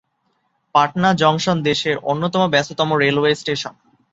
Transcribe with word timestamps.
Patna 0.75 1.09
junction 1.13 1.57
দেশের 1.61 1.95
অন্যতম 2.03 2.41
ব্যস্ততম 2.47 2.89
রেলওয়ে 2.95 3.31
স্টেশন। 3.35 3.73